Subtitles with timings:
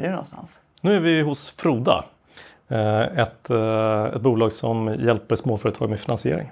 [0.00, 0.58] är nu någonstans?
[0.80, 2.04] Nu är vi hos Froda.
[2.68, 6.50] Eh, ett, eh, ett bolag som hjälper småföretag med finansiering.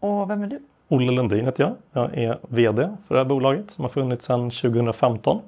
[0.00, 0.60] Och vem är du?
[0.88, 1.74] Olle Lundin heter jag.
[1.92, 5.40] Jag är VD för det här bolaget som har funnits sedan 2015.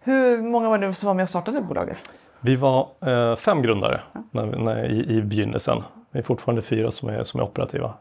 [0.00, 1.96] Hur många var det som var med och startade bolaget?
[2.40, 5.82] Vi var eh, fem grundare när, när, i, i begynnelsen.
[6.10, 7.94] Vi är fortfarande fyra som är, som är operativa.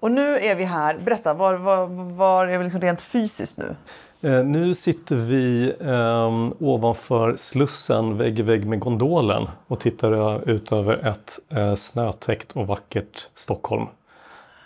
[0.00, 0.98] Och nu är vi här.
[0.98, 1.86] Berätta, var, var,
[2.16, 3.76] var är vi liksom rent fysiskt nu?
[4.24, 10.72] Eh, nu sitter vi eh, ovanför Slussen vägg i vägg med gondolen och tittar ut
[10.72, 13.86] över ett eh, snötäckt och vackert Stockholm.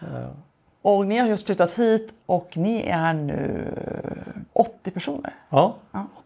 [0.00, 0.28] Eh.
[0.82, 3.68] Och ni har just flyttat hit och ni är nu
[4.52, 5.34] 80 personer?
[5.48, 5.74] Ja,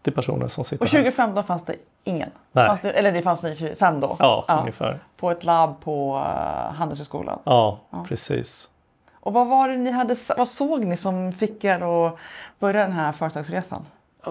[0.01, 1.43] 80 personer som sitter Och 2015 här.
[1.43, 2.29] fanns det ingen?
[2.51, 2.67] Nej.
[2.67, 4.15] Fanns det, eller det fanns ni fem då?
[4.19, 4.99] Ja, ja, ungefär.
[5.17, 6.15] På ett labb på
[6.75, 7.39] Handelshögskolan?
[7.43, 8.69] Ja, ja, precis.
[9.23, 12.17] Och vad var det ni hade, vad såg ni som fick er att
[12.59, 13.85] börja den här företagsresan?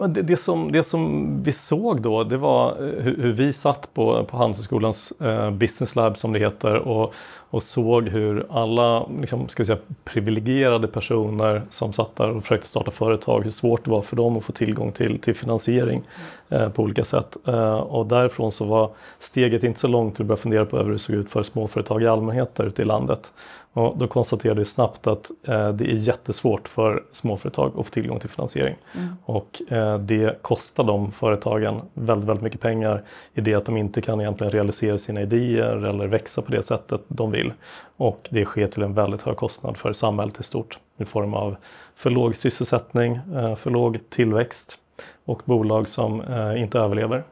[0.08, 3.94] Det, det, som, det som vi såg då det var eh, hur, hur vi satt
[3.94, 7.14] på, på Handelshögskolans eh, business lab som det heter och,
[7.50, 12.68] och såg hur alla liksom, ska vi säga, privilegierade personer som satt där och försökte
[12.68, 16.02] starta företag, hur svårt det var för dem att få tillgång till, till finansiering
[16.48, 17.36] eh, på olika sätt.
[17.46, 18.90] Eh, och därifrån så var
[19.20, 22.06] steget inte så långt att börja fundera på hur det såg ut för småföretag i
[22.06, 23.32] allmänhet där ute i landet.
[23.72, 28.20] Och då konstaterade vi snabbt att eh, det är jättesvårt för småföretag att få tillgång
[28.20, 28.76] till finansiering.
[28.94, 29.16] Mm.
[29.24, 33.02] Och eh, det kostar de företagen väldigt, väldigt mycket pengar
[33.34, 37.00] i det att de inte kan egentligen realisera sina idéer eller växa på det sättet
[37.08, 37.52] de vill.
[37.96, 41.56] Och det sker till en väldigt hög kostnad för samhället i stort i form av
[41.94, 44.78] för låg sysselsättning, eh, för låg tillväxt
[45.24, 47.24] och bolag som eh, inte överlever.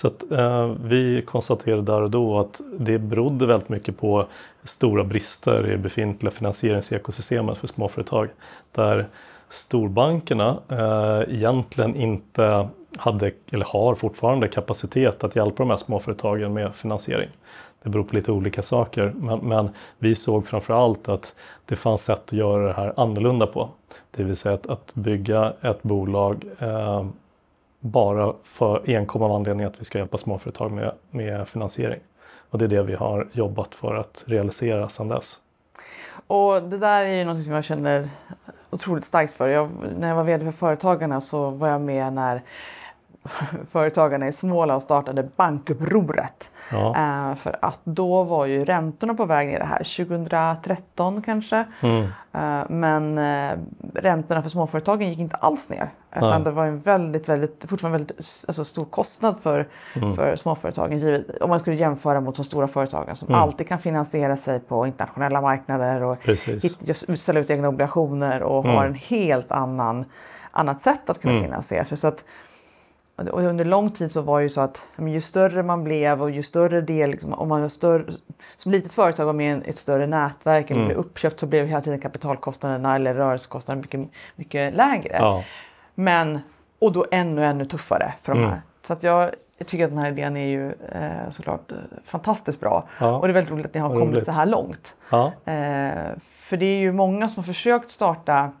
[0.00, 4.26] Så att, eh, vi konstaterade där och då att det berodde väldigt mycket på
[4.64, 8.28] stora brister i det befintliga finansieringsekosystemet för småföretag.
[8.72, 9.06] Där
[9.50, 16.74] storbankerna eh, egentligen inte hade, eller har fortfarande kapacitet att hjälpa de här småföretagen med
[16.74, 17.28] finansiering.
[17.82, 21.34] Det beror på lite olika saker, men, men vi såg framförallt att
[21.66, 23.68] det fanns sätt att göra det här annorlunda på.
[24.10, 27.04] Det vill säga att, att bygga ett bolag eh,
[27.80, 32.00] bara för enkom av anledningen att vi ska hjälpa småföretag med, med finansiering.
[32.50, 35.36] Och det är det vi har jobbat för att realisera sedan dess.
[36.26, 38.10] Och det där är ju något som jag känner
[38.70, 39.48] otroligt starkt för.
[39.48, 42.42] Jag, när jag var VD för Företagarna så var jag med när
[43.70, 46.50] Företagarna i Småland startade bankupproret.
[46.72, 46.88] Ja.
[47.30, 51.64] Uh, för att då var ju räntorna på väg ner det här 2013 kanske.
[51.80, 52.02] Mm.
[52.02, 53.58] Uh, men uh,
[53.94, 55.90] räntorna för småföretagen gick inte alls ner.
[56.16, 60.14] Utan det var en väldigt, väldigt, fortfarande väldigt alltså, stor kostnad för, mm.
[60.14, 60.98] för småföretagen.
[60.98, 63.40] Givet, om man skulle jämföra mot de stora företagen som mm.
[63.40, 68.84] alltid kan finansiera sig på internationella marknader och hit, ställa ut egna obligationer och har
[68.84, 68.86] mm.
[68.86, 70.04] en helt annan
[70.50, 71.44] annat sätt att kunna mm.
[71.44, 71.98] finansiera sig.
[71.98, 72.24] Så att,
[73.28, 76.30] och under lång tid så var det ju så att ju större man blev och
[76.30, 78.04] ju större del, liksom, om man var större,
[78.56, 80.88] som litet företag var med i ett större nätverk eller mm.
[80.88, 85.16] blev uppköpt så blev hela tiden kapitalkostnaderna eller rörelsekostnaderna mycket, mycket lägre.
[85.16, 85.44] Ja.
[85.94, 86.38] Men,
[86.78, 88.50] och då ännu, ännu tuffare för de mm.
[88.50, 88.62] här.
[88.86, 92.60] Så att jag, jag tycker att den här idén är ju eh, såklart eh, fantastiskt
[92.60, 92.88] bra.
[93.00, 93.18] Ja.
[93.18, 94.94] Och det är väldigt roligt att ni har kommit så här långt.
[95.10, 95.26] Ja.
[95.26, 98.52] Eh, för det är ju många som har försökt starta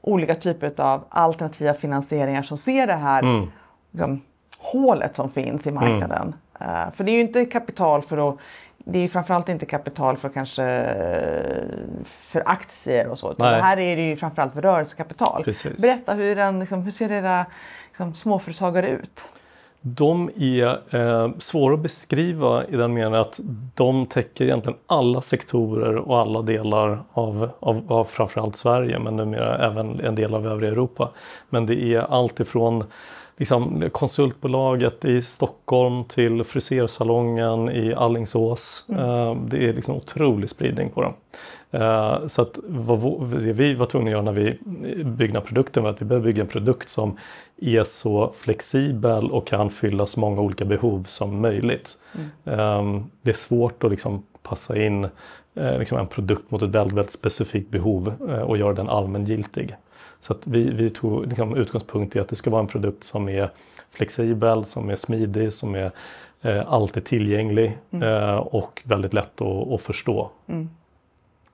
[0.00, 3.48] olika typer av alternativa finansieringar som ser det här mm
[3.90, 4.20] liksom,
[4.58, 6.34] hålet som finns i marknaden.
[6.60, 6.86] Mm.
[6.86, 8.36] Uh, för det är ju inte kapital för att
[8.84, 10.94] det är framförallt inte kapital för kanske
[12.04, 13.32] för aktier och så.
[13.32, 15.44] Utan det här är det ju framförallt för rörelsekapital.
[15.44, 15.76] Precis.
[15.76, 17.46] Berätta, hur, den, liksom, hur ser era
[17.88, 19.20] liksom, småföretagare ut?
[19.82, 23.40] De är eh, svåra att beskriva i den meningen att
[23.74, 29.66] de täcker egentligen alla sektorer och alla delar av, av, av framförallt Sverige men numera
[29.66, 31.10] även en del av övriga Europa.
[31.48, 32.84] Men det är allt ifrån
[33.40, 38.86] liksom, konsultbolaget i Stockholm till frisersalongen i Allingsås.
[38.88, 39.04] Mm.
[39.04, 41.12] Uh, det är liksom otrolig spridning på dem.
[41.74, 44.58] Uh, så att vad vi var tvungna att göra när vi
[45.04, 47.16] byggde produkten var att vi behöver bygga en produkt som
[47.56, 51.98] är så flexibel och kan fylla så många olika behov som möjligt.
[52.44, 52.60] Mm.
[52.60, 56.96] Um, det är svårt att liksom passa in uh, liksom en produkt mot ett väldigt,
[56.98, 58.14] väldigt specifikt behov
[58.46, 59.76] och göra den allmängiltig.
[60.20, 63.28] Så att vi, vi tog liksom utgångspunkt i att det ska vara en produkt som
[63.28, 63.50] är
[63.90, 65.90] flexibel, som är smidig, som är
[66.42, 68.08] eh, alltid tillgänglig mm.
[68.08, 70.30] eh, och väldigt lätt att, att förstå.
[70.46, 70.70] Mm.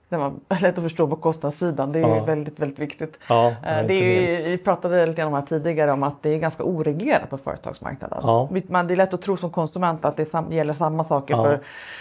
[0.08, 0.32] Det var
[0.62, 1.92] lätt att förstå på kostnadssidan.
[1.92, 2.24] Det är Ja.
[2.24, 3.18] väldigt, väldigt viktigt.
[3.28, 6.34] Ja, Eh, det är ju, vi pratade lite grann om här tidigare om att det
[6.34, 8.18] är ganska oreglerat på företagsmarknaden.
[8.22, 8.48] Ja.
[8.68, 11.42] Man, det är lätt att tro som konsument att det sam, gäller samma saker Ja.
[11.44, 11.60] för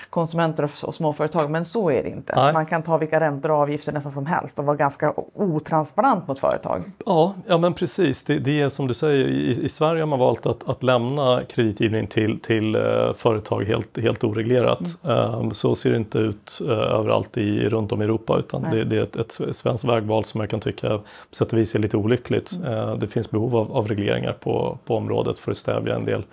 [0.10, 2.34] konsumenter och, och småföretag, men så är det inte.
[2.36, 2.54] Nej.
[2.54, 6.40] Man kan ta vilka räntor och avgifter nästan som helst och vara ganska otransparent mot
[6.40, 6.84] företag.
[7.06, 8.24] Ja, ja men precis.
[8.24, 11.42] Det, det är som du säger, i, i Sverige har man valt att, att lämna
[11.50, 12.82] kreditgivning till, till eh,
[13.16, 14.80] företag helt, helt oreglerat.
[15.04, 18.84] Eh, så ser det inte ut eh, överallt i, runt om i Europa utan det,
[18.84, 21.04] det är ett, ett svenskt vägval som jag kan tycka på
[21.36, 22.52] sätt och vis är lite olyckligt.
[22.66, 26.24] Eh, det finns behov av, av regleringar på, på området för att stävja en del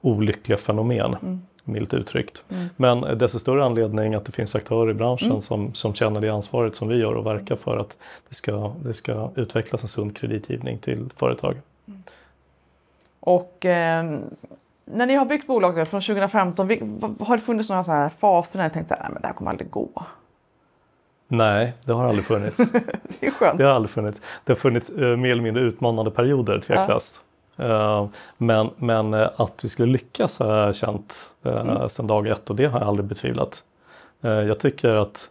[0.00, 1.42] olyckliga fenomen.
[1.64, 2.44] Milt uttryckt.
[2.76, 6.76] Men desto större anledning att det finns aktörer i branschen som, som känner det ansvaret
[6.76, 7.96] som vi gör och verkar för att
[8.28, 11.56] det ska, det ska utvecklas en sund kreditgivning till företag.
[13.20, 14.18] Och eh,
[14.84, 18.08] när ni har byggt bolaget från 2015, vi, vad- har det funnits några sådana här
[18.08, 19.88] faser när ni tänkte att det här kommer aldrig gå?
[21.32, 22.58] Nej, det har aldrig funnits.
[23.20, 23.58] Det är skönt.
[23.58, 24.20] Det har aldrig funnits.
[24.44, 27.20] Det har funnits eh, mer eller mindre utmanande perioder tveklöst.
[27.56, 28.06] Eh,
[28.38, 31.14] men men eh, att vi skulle lyckas har jag känt
[31.46, 33.64] uh, sedan dag ett och det har jag aldrig betvivlat.
[34.20, 35.30] Jag tycker att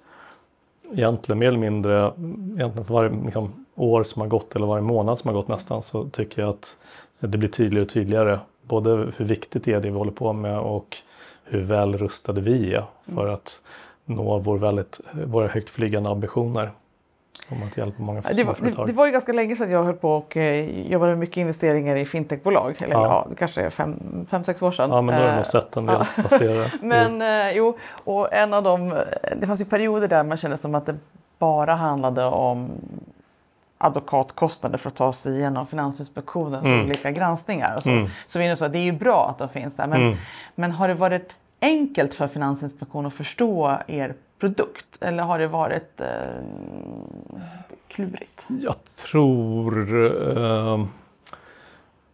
[0.93, 2.11] egentligen mer eller mindre,
[2.55, 5.83] egentligen för varje liksom, år som har gått eller varje månad som har gått nästan
[5.83, 6.75] så tycker jag att
[7.19, 10.59] det blir tydligare och tydligare både hur viktigt det är det vi håller på med
[10.59, 10.97] och
[11.43, 13.59] hur väl rustade vi är för att
[14.05, 16.71] nå vår väldigt, våra högt flygande ambitioner
[17.49, 19.93] om att hjälpa många Det var, det, det var ju ganska länge sedan jag höll
[19.95, 22.75] på och eh, jobbade med mycket investeringar i fintechbolag.
[22.81, 23.27] Eller ja, Ja.
[23.29, 24.89] det kanske är fem, fem, sex år sedan.
[24.89, 26.65] Ja, men då har jag Eh, nog sett en del passera.
[26.81, 28.97] Men eh, jo, och en av dem, eh,
[29.37, 30.95] det fanns ju perioder där man kände som att det
[31.39, 32.69] bara handlade om
[33.77, 36.85] advokatkostnader för att ta sig igenom Finansinspektionens Mm.
[36.85, 37.75] olika granskningar.
[37.77, 38.09] Och så Mm.
[38.27, 39.87] så vi nu sa att det är ju bra att de finns där.
[39.87, 40.17] Men, Mm.
[40.55, 44.97] men har det varit enkelt för Finansinspektionen att förstå er produkt?
[44.99, 46.07] Eller har det varit eh,
[47.87, 48.45] klurigt?
[48.47, 49.99] Jag tror
[50.37, 50.73] eh,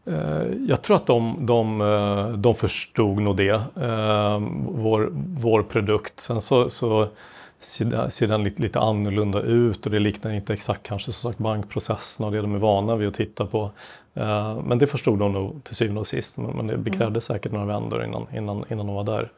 [0.06, 6.20] eh jag tror att de, de, eh, de förstod nog det, eh, vår, vår produkt.
[6.20, 7.08] Sen så, så
[7.60, 11.30] ser den- ser den lite, lite annorlunda ut och det liknar inte exakt kanske som
[11.32, 13.72] sagt bankprocessen och det de är vana vid att titta på.
[14.18, 16.38] Eh, Men det förstod de nog till syvende och sist.
[16.38, 19.32] Men det bekrävdes säkert några vändor innan, innan, innan de var där.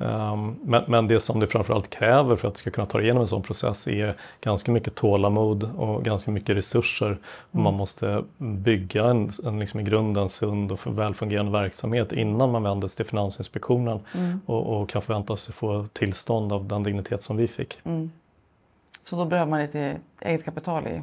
[0.00, 3.04] Um, men, men det som det framförallt kräver för att du ska kunna ta dig
[3.04, 7.18] igenom en sån process är ganska mycket tålamod och ganska mycket resurser.
[7.50, 12.62] Och Man måste bygga en, en liksom i grunden sund och välfungerande verksamhet innan man
[12.62, 14.00] vänder sig till Finansinspektionen
[14.46, 17.78] och, och kan förvänta sig få tillstånd av den dignitet som vi fick.
[19.08, 21.02] Så då behöver man lite eget kapital i?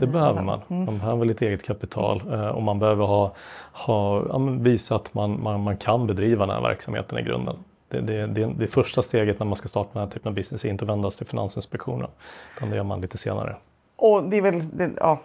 [0.00, 0.60] Det behöver man.
[0.68, 3.34] Man behöver lite eget kapital eh, och man behöver ha,
[3.72, 7.56] ha, visa att man, man, man kan bedriva den här verksamheten i grunden.
[7.88, 10.64] Det, det, det, det första steget när man ska starta den här typen av business
[10.64, 12.08] är inte att vända sig till Finansinspektionen.
[12.56, 13.56] Utan det gör man lite senare.
[13.96, 15.20] Och det är väl, det, ja,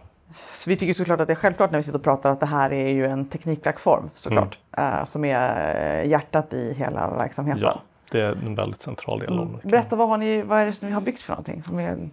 [0.53, 2.45] så vi tycker såklart att det är självklart när vi sitter och pratar att det
[2.45, 4.59] här är ju en teknikplattform såklart.
[4.77, 7.63] eh, som är hjärtat i hela verksamheten.
[7.63, 7.81] Ja,
[8.11, 9.69] det är en väldigt central del det.
[9.69, 11.63] Berätta, vad, har ni, vad är det som ni har byggt för någonting?
[11.63, 12.09] Som är,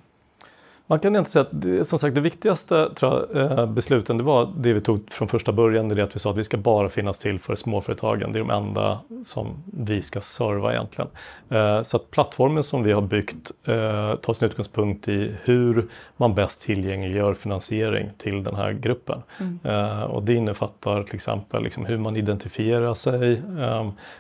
[0.91, 4.53] Man kan inte säga att det, som sagt det viktigaste jag, eh, besluten det var
[4.57, 5.89] det vi tog från första början.
[5.89, 8.33] Det är att vi sa att vi ska bara finnas till för småföretagen.
[8.33, 11.09] Det är de enda som vi ska serva egentligen.
[11.49, 15.87] Eh, Så att plattformen som vi har byggt eh, tar sin utgångspunkt i hur
[16.17, 19.23] man bäst tillgängliggör finansiering till den här gruppen.
[19.65, 23.43] Eh, Och det innefattar till exempel liksom hur man identifierar sig,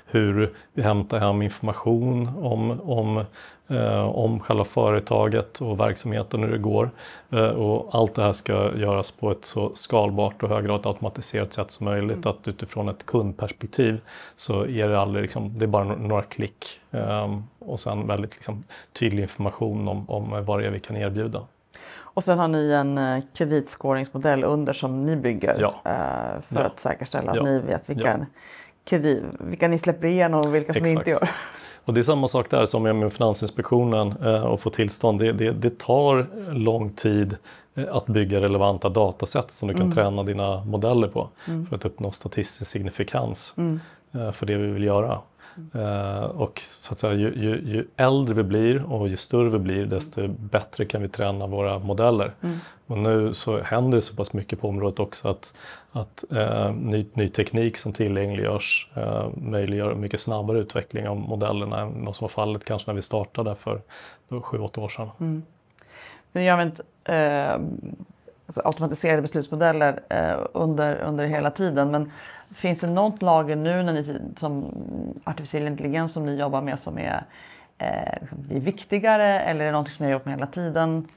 [0.07, 3.25] hur vi hämtar hem information om, om
[4.13, 6.91] om själva företaget och verksamheten hur det går.
[7.33, 11.71] Eh, och allt det här ska göras på ett så skalbart och höggradigt automatiserat sätt
[11.71, 12.27] som möjligt.
[12.27, 14.01] Att utifrån ett kundperspektiv
[14.37, 18.65] så är det aldrig liksom, det är bara några klick eh, och sen väldigt liksom,
[18.93, 21.43] tydlig information om, om vad det är vi kan erbjuda.
[21.99, 25.75] och sen har ni en eh, kreditskåringsmodell under som ni bygger Ja.
[25.85, 26.65] eh, för Ja.
[26.67, 27.43] att säkerställa att Ja.
[27.43, 28.25] ni vet vilka, Ja.
[28.85, 31.23] kredit, vilka ni släpper igenom och vilka som ni inte Exakt.
[31.27, 31.35] gör.
[31.88, 35.18] Och det är samma sak där som med Finansinspektionen eh, och få tillstånd.
[35.18, 37.37] Det, det, det tar lång tid
[37.75, 41.28] eh, att bygga relevanta dataset som du kan träna dina modeller på
[41.68, 43.54] för att uppnå statistisk signifikans
[44.12, 45.18] eh, för det vi vill göra.
[45.75, 49.59] Eh, och så att säga, ju, ju, ju äldre vi blir och ju större vi
[49.59, 52.33] blir desto bättre kan vi träna våra modeller.
[52.87, 55.61] Och nu så händer det så pass mycket på området också att,
[55.93, 62.05] att eh, ny, ny teknik som tillgängliggörs eh, möjliggör mycket snabbare utveckling av modellerna än
[62.05, 63.81] vad som var fallet kanske när vi startade för
[64.29, 65.43] då sju, åtta år sedan.
[66.33, 66.81] Ni har använt
[68.49, 71.90] alltså automatiserade beslutsmodeller eh, under, under hela tiden.
[71.90, 72.12] Men
[72.55, 74.64] finns det något lager nu när ni, som
[75.25, 77.23] artificiell intelligens som ni jobbar med som är
[77.78, 81.09] eh, liksom blir viktigare eller är det någonting som jag har gjort med hela tiden?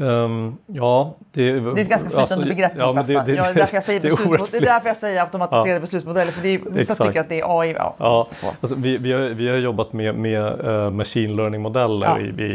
[0.00, 3.32] Um, ja, det, det är ett ganska flytande alltså, begrepp ja, det, det, ja, det,
[3.32, 5.80] är därför jag säger, det, beslutsmod- det är därför jag säger automatiserade ja.
[5.80, 6.32] beslutsmodeller.
[6.32, 7.02] För det är, vissa Exakt.
[7.08, 7.72] tycker att det är AI.
[7.72, 8.28] Ja, ja.
[8.60, 12.20] Alltså, vi, vi, har, vi har jobbat med, med uh, machine learning-modeller ja.
[12.20, 12.52] i, i,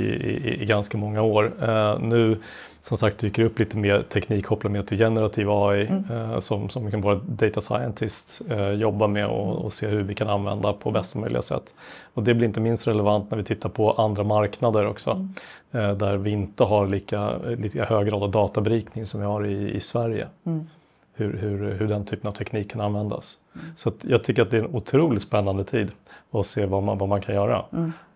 [0.49, 1.53] i, i, ganska många år.
[1.63, 2.37] Uh, nu
[2.83, 6.03] som sagt dyker upp lite mer teknik kopplat mer till generativ AI mm.
[6.11, 10.15] eh, som, som kan vara data scientists eh, jobba med och, och, se hur vi
[10.15, 11.73] kan använda på bästa möjliga sätt.
[12.13, 15.89] Och det blir inte minst relevant när vi tittar på andra marknader också mm.
[15.89, 19.71] eh, där vi inte har lika, lika hög grad av databerikning som vi har i,
[19.71, 20.27] i Sverige.
[20.45, 20.67] Mm.
[21.13, 23.37] Hur, hur, hur den typen av teknik kan användas.
[23.55, 23.65] Mm.
[23.75, 25.91] Så jag tycker att det är en otroligt spännande tid
[26.31, 27.65] att se vad man, vad man kan göra.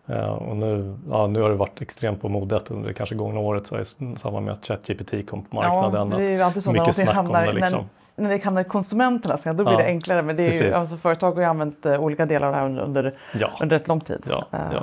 [0.10, 3.68] Uh, och nu, ja, nu har det varit extremt på modet under kanske gångna året
[3.68, 6.12] så i samband med att ChatGPT kom på marknaden.
[6.12, 7.62] Ja, det är ju alltid så mycket snack hamnar, om det.
[7.62, 7.86] Liksom.
[8.16, 10.22] När, när det hamnar i konsumenternas då blir ja, det enklare.
[10.22, 12.66] Men det är ju, alltså, företag har ju använt uh, olika delar av det här
[12.66, 13.50] under, under, ja.
[13.62, 14.26] under ett lång tid.
[14.30, 14.82] Ja, uh,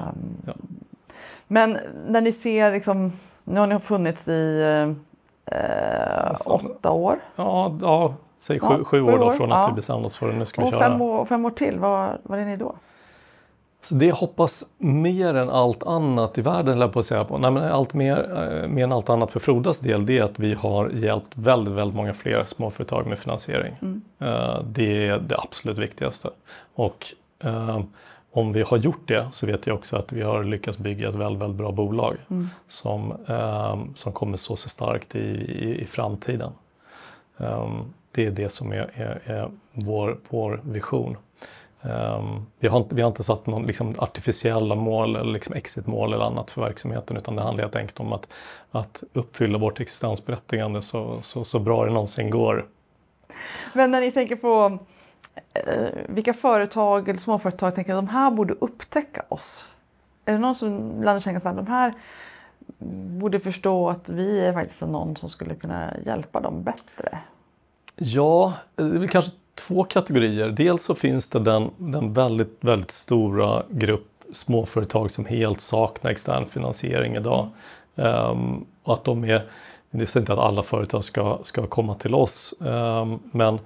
[1.46, 1.78] men
[2.08, 3.12] när ni ser, liksom,
[3.44, 4.94] nu har ni funnits i
[6.28, 7.16] alltså, åtta år?
[7.36, 10.34] Ja, ja säg sju, sju, sju år, då, från att vi bestämde oss för att
[10.34, 10.82] nu ska vi och köra.
[10.82, 12.74] Fem år, fem år till, vad, vad är ni då?
[13.84, 17.24] Så det hoppas mer än allt annat i världen, eller på att säga.
[17.24, 17.38] På.
[17.38, 20.38] Nej, men allt mer, eh, mer än allt annat för Frodas del, det är att
[20.38, 23.76] vi har hjälpt väldigt, väldigt många fler småföretag med finansiering.
[23.82, 24.02] Mm.
[24.22, 26.30] Uh, det är det absolut viktigaste.
[26.74, 27.06] Och
[27.44, 27.80] uh,
[28.32, 31.14] om vi har gjort det så vet jag också att vi har lyckats bygga ett
[31.14, 32.48] väldigt, väldigt bra bolag mm.
[32.68, 36.50] som, uh, som kommer stå sig starkt i, i, i framtiden.
[37.36, 41.16] Um, det är det som är, är, är vår, vår vision.
[41.84, 46.12] Um, vi, har inte, vi har inte satt någon liksom, artificiella mål eller liksom exitmål
[46.12, 48.28] eller annat för verksamheten utan det handlar helt enkelt om att,
[48.70, 52.66] att uppfylla vårt existensberättigande så, så, så bra det någonsin går.
[53.72, 54.78] Men när ni tänker på
[55.54, 59.66] eh, vilka företag eller småföretag tänker att de här borde upptäcka oss?
[60.24, 61.94] Är det någon som ibland känner att de här
[63.20, 67.18] borde förstå att vi är faktiskt någon som skulle kunna hjälpa dem bättre?
[67.96, 70.48] Ja, det kanske två kategorier.
[70.48, 76.46] Dels så finns det den, den väldigt, väldigt stora grupp småföretag som helt saknar extern
[76.46, 77.48] finansiering idag.
[77.94, 79.44] Um, och att de är,
[79.90, 83.58] det säger inte att alla företag ska, ska komma till oss, um, men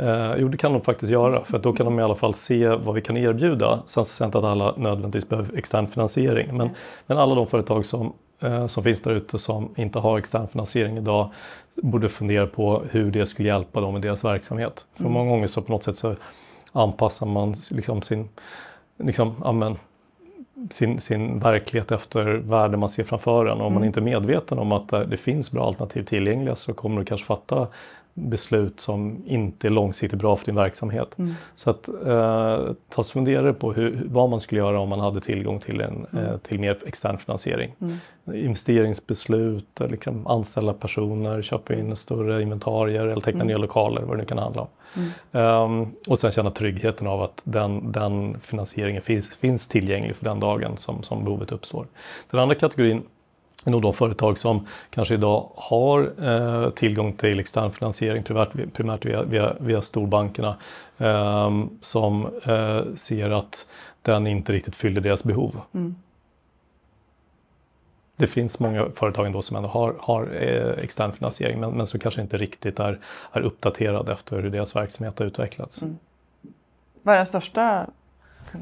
[0.00, 2.34] uh, jo det kan de faktiskt göra för att då kan de i alla fall
[2.34, 3.82] se vad vi kan erbjuda.
[3.86, 6.70] Sen säger jag inte att alla nödvändigtvis behöver extern finansiering, men,
[7.06, 10.96] men alla de företag som Eh, som finns där ute som inte har extern finansiering
[10.96, 11.30] idag
[11.82, 14.86] borde fundera på hur det skulle hjälpa dem i deras verksamhet.
[14.94, 15.12] För mm.
[15.12, 16.14] många gånger så på något sätt så
[16.72, 18.28] anpassar man liksom sin,
[18.98, 19.76] liksom, amen,
[20.70, 23.52] sin, sin verklighet efter värden man ser framför en.
[23.52, 23.74] Om mm.
[23.74, 27.26] man inte är medveten om att det finns bra alternativ tillgängliga så kommer du kanske
[27.26, 27.66] fatta
[28.18, 31.18] beslut som inte är långsiktigt bra för din verksamhet.
[31.18, 31.34] Mm.
[31.56, 35.20] Så att eh, ta och fundera på hur, vad man skulle göra om man hade
[35.20, 36.24] tillgång till, en, mm.
[36.24, 37.74] eh, till mer extern finansiering.
[37.80, 37.96] Mm.
[38.44, 43.46] Investeringsbeslut, liksom anställa personer, köpa in större inventarier eller teckna mm.
[43.46, 44.68] nya lokaler, vad det nu kan handla om.
[45.32, 50.40] Um, och sen känna tryggheten av att den, den finansieringen finns, finns tillgänglig för den
[50.40, 51.86] dagen som, som behovet uppstår.
[52.30, 53.02] Den andra kategorin
[53.66, 59.04] är nog de företag som kanske idag har eh, tillgång till extern finansiering primärt, primärt
[59.04, 60.56] via, via, via storbankerna
[60.98, 63.66] eh, som eh, ser att
[64.02, 65.60] den inte riktigt fyller deras behov.
[65.74, 65.94] Mm.
[68.16, 72.00] Det finns många företag ändå som ändå har, har eh, extern finansiering men, men som
[72.00, 72.98] kanske inte riktigt är,
[73.32, 75.82] är uppdaterade efter hur deras verksamhet har utvecklats.
[75.82, 75.98] Mm.
[77.02, 77.86] Vad är den största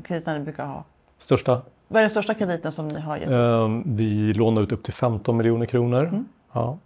[0.04, 0.84] krediten ni brukar ha?
[1.24, 1.62] Största?
[1.88, 3.82] Vad är den största krediten som ni har gett ut?
[3.86, 6.04] Vi lånar ut upp till 15 miljoner kronor.
[6.04, 6.24] Mm.
[6.52, 6.78] Ja.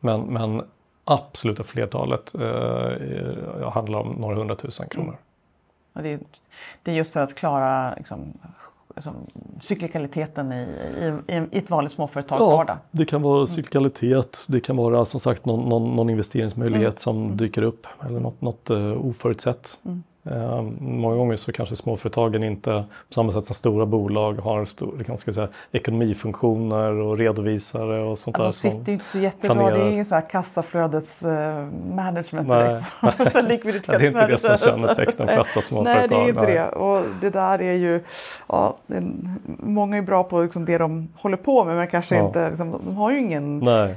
[0.00, 0.62] Men, men
[1.04, 5.16] absoluta flertalet eh, handlar om några hundratusen kronor.
[5.94, 6.04] Mm.
[6.04, 6.18] Det, är,
[6.82, 8.32] det, är, just för att klara liksom,
[8.96, 9.14] liksom,
[9.60, 10.66] cyklikaliteten i,
[11.28, 12.76] i, i ett vanligt småföretags ja, vardag?
[12.90, 13.46] Det kan vara mm.
[13.46, 16.96] cyklikalitet, det kan vara som sagt någon, någon, någon investeringsmöjlighet mm.
[16.96, 17.36] som mm.
[17.36, 19.78] dyker upp eller något, något uh, oförutsett.
[19.84, 20.02] Mm.
[20.24, 25.04] Eh, många gånger så kanske småföretagen inte på samma sätt som stora bolag har stor,
[25.04, 28.48] kan säga, ekonomifunktioner och redovisare och sånt ja, där.
[28.48, 29.54] De sitter ju inte så jättebra.
[29.54, 29.78] Planerar.
[29.78, 31.24] Det är ingen så här kassaflödets
[31.94, 32.82] management Nej.
[33.30, 34.14] för likviditetsmanagement.
[34.14, 35.98] det är inte det som kännetecknar flesta småföretag.
[35.98, 36.68] Nej, det är inte det.
[36.68, 38.00] Och det där är ju,
[38.48, 38.76] ja,
[39.58, 42.26] många är bra på liksom det de håller på med men kanske ja.
[42.26, 43.96] inte, liksom, de har ju ingen Nej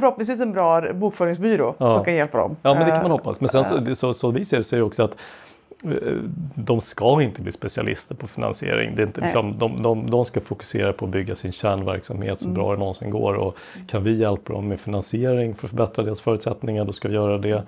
[0.00, 1.88] förhoppningsvis en bra bokföringsbyrå ja.
[1.88, 2.56] som kan hjälpa dem.
[2.62, 3.40] Ja, men det kan man hoppas.
[3.40, 3.92] Men sen så, eh.
[3.92, 5.16] så, så vi ser det så är det också att
[5.84, 6.12] eh,
[6.54, 8.94] de ska inte bli specialister på finansiering.
[8.94, 12.46] Det är inte, liksom, de, de, de ska fokusera på att bygga sin kärnverksamhet så
[12.46, 12.54] mm.
[12.54, 13.34] bra det någonsin går.
[13.34, 17.14] Och kan vi hjälpa dem med finansiering för att förbättra deras förutsättningar, då ska vi
[17.14, 17.62] göra det.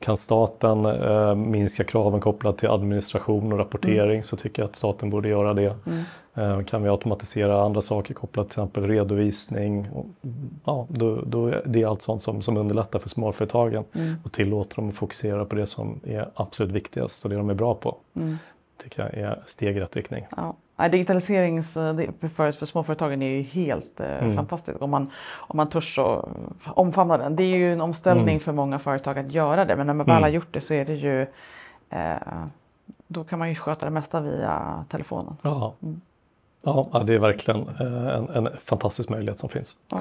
[0.00, 4.22] Kan staten eh, minska kraven kopplat till administration och rapportering mm.
[4.22, 5.76] så tycker jag att staten borde göra det.
[5.86, 6.02] Mm.
[6.34, 9.88] Eh, kan vi automatisera andra saker kopplat till exempel redovisning?
[9.92, 10.06] Och,
[10.64, 14.14] ja, då, då, det är allt sånt som, som underlättar för småföretagen mm.
[14.24, 17.54] och tillåter dem att fokusera på det som är absolut viktigast och det de är
[17.54, 17.96] bra på.
[18.16, 18.38] Mm.
[18.82, 20.26] tycker jag är steg i rätt riktning.
[20.36, 20.56] Ja.
[20.88, 24.36] Digitaliserings för, för småföretagen är ju helt eh, mm.
[24.36, 26.28] fantastiskt om man, om man törs och
[26.66, 27.36] omfamna den.
[27.36, 28.40] Det är ju en omställning mm.
[28.40, 30.22] för många företag att göra det men när man väl mm.
[30.22, 31.26] har gjort det så är det ju
[31.90, 32.44] eh,
[33.06, 35.36] då kan man ju sköta det mesta via telefonen.
[35.42, 35.74] Ja.
[35.82, 36.00] Mm.
[36.62, 39.76] Ja, det är verkligen eh, en, en fantastisk möjlighet som finns.
[39.88, 40.00] Ja.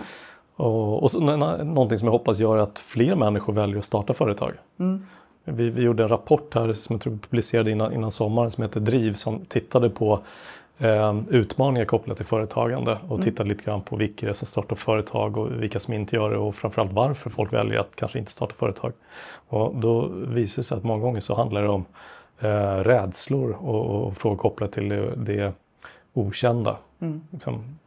[0.55, 4.53] Och, och så, någonting som jag hoppas gör att fler människor väljer att starta företag.
[4.79, 5.05] Mm.
[5.43, 8.63] Vi, vi, gjorde en rapport här som jag tror vi publicerade innan, innan sommaren som
[8.63, 10.19] heter Driv som tittade på eh,
[11.29, 13.21] utmaningar kopplat till företagande och mm.
[13.21, 16.29] tittade lite grann på vilka det är som startar företag och vilka som inte gör
[16.29, 18.93] det och framförallt varför folk väljer att kanske inte starta företag.
[19.48, 21.86] Och då visar det sig att många gånger så handlar det om
[22.39, 25.53] eh, rädslor och, och frågor kopplat till det, det
[26.13, 26.77] okända.
[27.00, 27.21] Mm.
[27.31, 27.79] Liksom,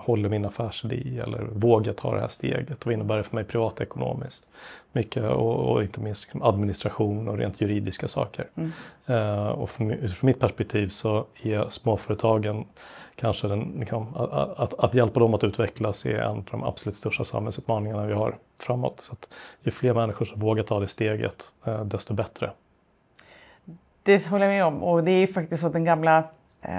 [0.00, 2.86] håller min affärsidé eller vågar ta det här steget?
[2.86, 4.48] Vad innebär det för mig privatekonomiskt?
[4.92, 8.46] Mycket och, och inte minst liksom administration och rent juridiska saker.
[8.54, 8.72] Mm.
[9.10, 12.64] Uh, och från, från mitt perspektiv så är småföretagen
[13.16, 16.96] kanske den, liksom, att, att, att, hjälpa dem att utvecklas är en av de absolut
[16.96, 19.00] största samhällsutmaningarna vi har framåt.
[19.00, 19.28] Så att
[19.60, 22.50] ju fler människor som vågar ta det steget, uh, desto bättre.
[24.02, 26.24] Det håller jag med om och det är faktiskt så att den gamla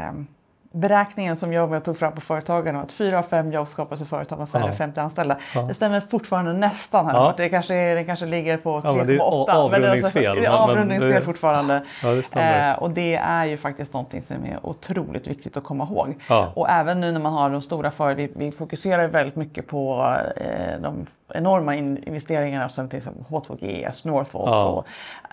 [0.10, 0.28] um
[0.74, 4.40] beräkningen som jag tog fram på Företagarna att fyra av fem jobb skapas i företag
[4.40, 5.38] med färre än 50 anställda.
[5.56, 5.62] Ja.
[5.62, 7.06] Det stämmer fortfarande nästan.
[7.06, 7.34] Här, ja.
[7.38, 8.98] det, kanske, det kanske ligger på 3,8.
[8.98, 10.36] Ja, det är avrundningsfel.
[10.36, 11.84] Det är avrundningsfel det, fortfarande.
[12.04, 15.84] Ja, det eh, och det är ju faktiskt någonting som är otroligt viktigt att komma
[15.84, 16.16] ihåg.
[16.30, 16.52] Ja.
[16.56, 20.16] Och även nu när man har de stora företagen, vi, vi, fokuserar väldigt mycket på
[20.36, 24.88] eh, de enorma in, investeringarna som till exempel H2GS, Northvolt och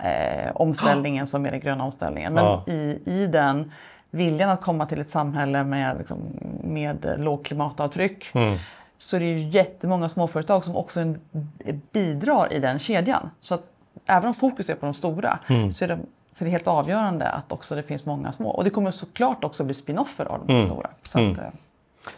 [0.04, 2.34] eh, omställningen som är den gröna omställningen.
[2.34, 3.72] Men i, i den
[4.10, 6.18] viljan att komma till ett samhälle med, liksom,
[6.64, 8.58] med lågt klimatavtryck mm.
[8.98, 11.20] så är det ju jättemånga småföretag som också en,
[11.92, 13.30] bidrar i den kedjan.
[13.40, 13.62] Så att
[14.06, 15.72] även om fokus är på de stora mm.
[15.72, 15.98] så, är det,
[16.32, 18.50] så är det helt avgörande att också det finns många små.
[18.50, 20.66] Och det kommer såklart också bli spinoffer av de mm.
[20.66, 20.90] stora.
[21.02, 21.38] Så att, mm.
[21.38, 21.50] eh, Ja.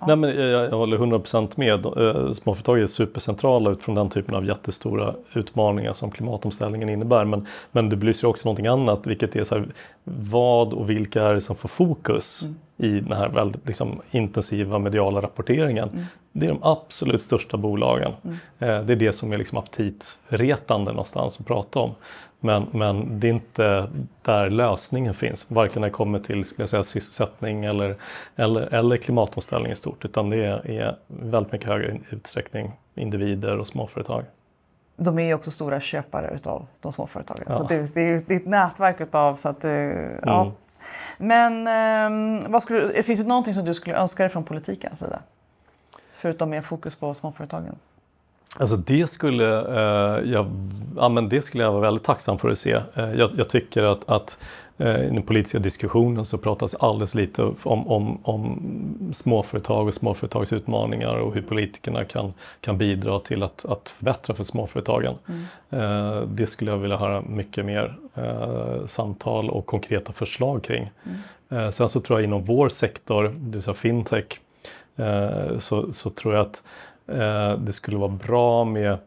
[0.06, 1.86] Nej, men jag, jag håller 100% med.
[1.86, 7.24] Eh, småföretag är supercentrala utifrån den typen av jättestora utmaningar som klimatomställningen innebär.
[7.24, 9.66] Men, men det belyser också någonting annat, vilket är så här,
[10.04, 12.56] vad och vilka är det som får fokus mm.
[12.76, 15.88] i den här väldigt liksom, intensiva mediala rapporteringen.
[15.88, 16.04] Mm.
[16.32, 18.12] Det är de absolut största bolagen.
[18.24, 18.36] Mm.
[18.58, 21.94] Eh, det är det som är liksom aptitretande någonstans att prata om.
[22.44, 23.88] Men, men det är inte
[24.22, 27.96] där lösningen finns, varken när det kommer till skulle jag säga, sysselsättning eller,
[28.36, 33.66] eller, eller klimatomställning i stort, utan det är, är väldigt mycket högre utsträckning individer och
[33.66, 34.24] småföretag.
[34.96, 37.44] De är ju också stora köpare utav de små företagen.
[37.48, 37.58] Ja.
[37.58, 39.64] Så det, det, är, det är ett nätverk utav så att,
[40.22, 40.42] ja.
[40.42, 40.52] Mm.
[41.18, 41.66] Men
[42.42, 45.22] eh, vad skulle, finns det någonting som du skulle önska dig från politikens sida?
[46.14, 47.76] Förutom mer fokus på småföretagen?
[48.58, 50.46] Alltså det skulle, eh, jag,
[50.96, 52.72] ja, men det skulle jag vara väldigt tacksam för att se.
[52.94, 54.38] Eh, jag, jag, tycker att, att
[54.78, 58.62] eh, i den politiska diskussionen så pratas alldeles lite om, om, om
[59.12, 64.44] småföretag och småföretags utmaningar och hur politikerna kan, kan bidra till att, att förbättra för
[64.44, 65.14] småföretagen.
[65.26, 65.44] Mm.
[65.70, 70.90] Eh, det skulle jag vilja höra mycket mer eh, samtal och konkreta förslag kring.
[71.04, 71.64] Mm.
[71.64, 74.40] Eh, sen så tror jag inom vår sektor, det vill säga fintech,
[75.58, 76.62] så, så tror jag att
[77.06, 78.98] Eh, det skulle vara bra med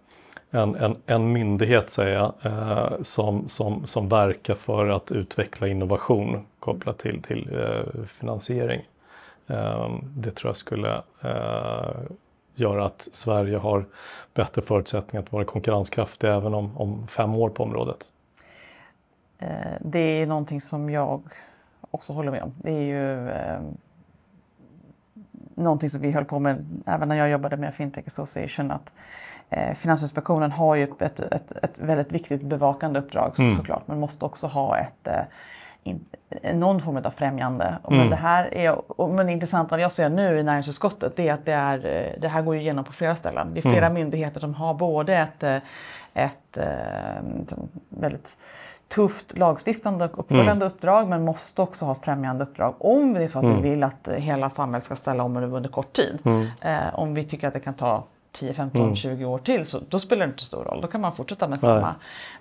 [0.52, 6.46] en, en, en myndighet säger jag, eh, som, som, som verkar för att utveckla innovation
[6.60, 8.82] kopplat till, till eh, finansiering.
[10.16, 11.02] Det tror jag skulle
[12.56, 13.86] göra att Sverige har
[14.34, 17.98] bättre förutsättningar att vara konkurrenskraftig även om, om fem år på området.
[19.80, 21.22] Det är någonting som jag
[21.92, 22.54] också håller med om.
[22.58, 23.30] Det är ju
[25.56, 28.72] någonting som vi höll på med även när jag jobbade med Fintech Association.
[28.72, 28.94] Att,
[29.50, 33.56] eh, Finansinspektionen har ju ett, ett, ett, väldigt viktigt bevakande uppdrag mm.
[33.56, 35.24] såklart men måste också ha ett eh,
[35.86, 36.06] in,
[36.54, 37.78] någon form av främjande.
[37.88, 38.00] Mm.
[38.00, 41.46] Men det här är, och, men det intressanta jag ser nu i näringsutskottet är att
[41.46, 43.54] det, är, eh, det här går igenom på flera ställen.
[43.54, 43.94] Det är flera mm.
[43.94, 45.56] myndigheter som har både ett, eh,
[46.14, 47.58] ett, ett eh,
[47.90, 48.38] väldigt
[48.88, 50.68] tufft lagstiftande och uppföljande mm.
[50.68, 53.62] uppdrag men måste också ha ett främjande uppdrag om det är så att mm.
[53.62, 56.20] vi vill att hela samhället ska ställa om under kort tid.
[56.24, 56.48] Mm.
[56.62, 58.04] Eh, om vi tycker att det kan ta
[58.36, 58.96] 10, 15, mm.
[58.96, 60.82] 20 år till så då spelar det inte stor roll.
[60.82, 61.82] Då kan man fortsätta med samma.
[61.82, 61.94] Nej.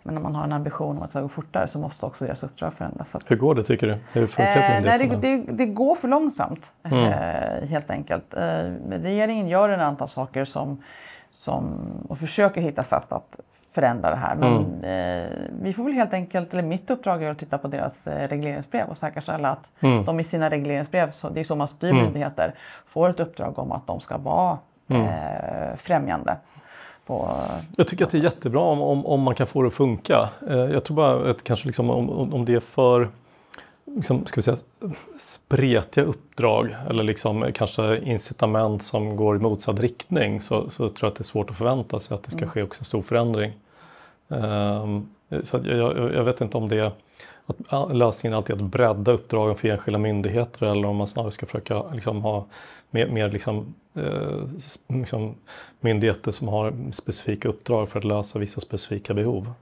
[0.02, 2.24] Men om man har en ambition om att det ska gå fortare så måste också
[2.24, 3.14] deras uppdrag förändras.
[3.14, 3.98] Att, Hur går det tycker du?
[4.12, 7.04] Hur eh, nej, det, det, det, går för långsamt mm.
[7.04, 8.34] eh, helt enkelt.
[8.34, 8.40] Eh,
[8.88, 10.82] regeringen gör en antal saker som
[11.36, 11.74] som,
[12.08, 13.40] och försöker hitta sätt att
[13.72, 14.36] förändra det här.
[14.36, 15.22] Men Mm.
[15.24, 18.28] eh, vi får väl helt enkelt, eller mitt uppdrag är att titta på deras eh,
[18.28, 20.04] regleringsbrev och säkerställa att Mm.
[20.04, 22.54] de i sina regleringsbrev, så, det är så man styr myndigheter,
[22.86, 25.02] får ett uppdrag om att de ska vara Mm.
[25.02, 26.36] eh, främjande.
[27.06, 27.30] På,
[27.76, 30.28] Jag tycker att det är jättebra om, om, om man kan få det att funka.
[30.48, 33.08] Eh, jag tror bara att kanske liksom om, om om det är för
[33.94, 34.56] liksom, ska vi säga,
[35.18, 41.08] spretiga uppdrag eller liksom kanske incitament som går i motsatt riktning så, så tror jag
[41.08, 43.52] att det är svårt att förvänta sig att det ska ske också en stor förändring.
[44.28, 45.08] Ehm,
[45.42, 46.92] så jag, jag, jag vet inte om det
[47.46, 51.46] att lösningen alltid är att bredda uppdragen för enskilda myndigheter eller om man snarare ska
[51.46, 52.46] försöka liksom ha
[52.90, 54.48] mer, mer liksom, eh,
[54.88, 55.34] liksom
[55.80, 59.52] myndigheter som har specifika uppdrag för att lösa vissa specifika behov.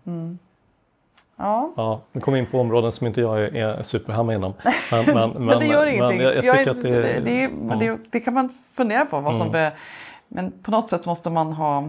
[1.37, 1.73] Ja.
[1.77, 4.53] Ja, vi kommer in på områden som inte jag är, är superhamma inom.
[4.91, 6.19] Men, men, men, Men det gör ingenting.
[6.19, 6.89] Men jag, jag Jag tycker är- att det,
[7.43, 7.79] är- Mm.
[7.79, 9.21] det, är- det, det kan man fundera på.
[9.21, 9.73] Vad som be,
[10.29, 11.89] men på något sätt måste man ha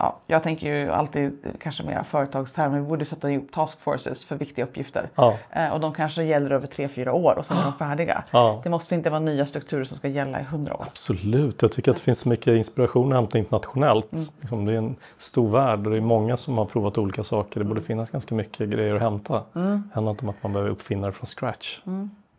[0.00, 2.80] Ja, jag tänker ju alltid kanske mer företagstermer.
[2.80, 5.10] Vi borde sätta ihop task forces för viktiga uppgifter.
[5.14, 5.38] Ja.
[5.50, 8.24] Eh, och de kanske gäller över tre, fyra år och sen är de färdiga.
[8.32, 8.60] Ja.
[8.62, 10.84] Det måste inte vara nya strukturer som ska gälla i hundra år.
[10.86, 14.12] Absolut, jag tycker att det finns mycket inspiration att hämta internationellt.
[14.12, 14.24] Mm.
[14.40, 17.60] Liksom, det är en stor värld och det är många som har provat olika saker.
[17.60, 19.42] Det borde finnas ganska mycket grejer att hämta.
[19.54, 19.82] Mm.
[19.88, 21.78] Det handlar inte om att man behöver uppfinna det från scratch.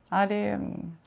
[0.09, 0.59] Ja, det är,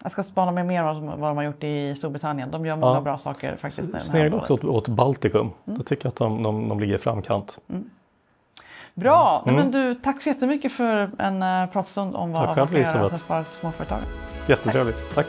[0.02, 2.50] jag ska spana mig mer om vad de har gjort i Storbritannien.
[2.50, 3.00] De gör många Ja.
[3.00, 4.00] bra saker faktiskt.
[4.00, 5.40] Snegla också åt, åt Baltikum.
[5.40, 5.76] Mm.
[5.76, 7.58] Jag tycker att de, de, de ligger i framkant.
[8.94, 9.42] Bra!
[9.46, 9.56] Mm.
[9.56, 12.86] Men du, tack så jättemycket för en uh, pratstund om vad Tack man kan göra
[12.86, 13.98] för att spara på småföretag.
[14.48, 15.14] Jättetrevligt.
[15.14, 15.26] Tack.